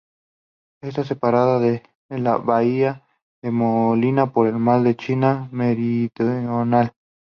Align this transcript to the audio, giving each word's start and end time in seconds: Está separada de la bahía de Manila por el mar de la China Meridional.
Está 0.81 1.03
separada 1.03 1.59
de 1.59 1.83
la 2.09 2.37
bahía 2.37 3.05
de 3.43 3.51
Manila 3.51 4.31
por 4.33 4.47
el 4.47 4.55
mar 4.57 4.81
de 4.81 4.85
la 4.93 4.97
China 4.97 5.47
Meridional. 5.51 6.93